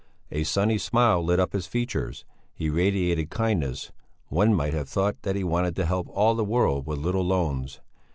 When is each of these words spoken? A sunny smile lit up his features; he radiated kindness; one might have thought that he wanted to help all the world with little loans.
A 0.31 0.43
sunny 0.43 0.79
smile 0.79 1.23
lit 1.23 1.39
up 1.39 1.53
his 1.53 1.67
features; 1.67 2.25
he 2.55 2.71
radiated 2.71 3.29
kindness; 3.29 3.91
one 4.29 4.51
might 4.51 4.73
have 4.73 4.89
thought 4.89 5.21
that 5.21 5.35
he 5.35 5.43
wanted 5.43 5.75
to 5.75 5.85
help 5.85 6.07
all 6.09 6.33
the 6.33 6.43
world 6.43 6.87
with 6.87 6.97
little 6.97 7.23
loans. 7.23 7.79